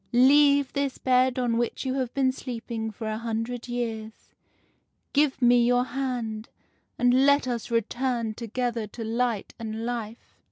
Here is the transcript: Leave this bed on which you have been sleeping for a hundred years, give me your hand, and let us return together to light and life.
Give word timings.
Leave 0.13 0.73
this 0.73 0.97
bed 0.97 1.37
on 1.37 1.59
which 1.59 1.85
you 1.85 1.93
have 1.93 2.11
been 2.15 2.31
sleeping 2.31 2.89
for 2.89 3.05
a 3.05 3.19
hundred 3.19 3.67
years, 3.67 4.33
give 5.13 5.39
me 5.43 5.63
your 5.63 5.83
hand, 5.85 6.49
and 6.97 7.23
let 7.27 7.47
us 7.47 7.69
return 7.69 8.33
together 8.33 8.87
to 8.87 9.03
light 9.03 9.53
and 9.59 9.85
life. 9.85 10.39